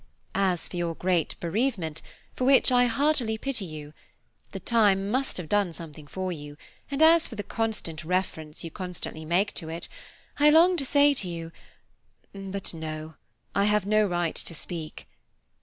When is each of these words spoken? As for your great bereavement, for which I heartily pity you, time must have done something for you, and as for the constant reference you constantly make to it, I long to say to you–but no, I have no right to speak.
As 0.33 0.67
for 0.67 0.77
your 0.77 0.95
great 0.95 1.35
bereavement, 1.39 2.01
for 2.35 2.43
which 2.43 2.71
I 2.71 2.85
heartily 2.87 3.37
pity 3.37 3.65
you, 3.65 3.93
time 4.65 5.11
must 5.11 5.37
have 5.37 5.47
done 5.47 5.73
something 5.73 6.07
for 6.07 6.31
you, 6.31 6.57
and 6.89 7.03
as 7.03 7.27
for 7.27 7.35
the 7.35 7.43
constant 7.43 8.03
reference 8.03 8.63
you 8.63 8.71
constantly 8.71 9.25
make 9.25 9.53
to 9.53 9.69
it, 9.69 9.87
I 10.39 10.49
long 10.49 10.75
to 10.77 10.85
say 10.85 11.13
to 11.13 11.27
you–but 11.29 12.73
no, 12.73 13.13
I 13.53 13.65
have 13.65 13.85
no 13.85 14.07
right 14.07 14.33
to 14.37 14.55
speak. 14.55 15.07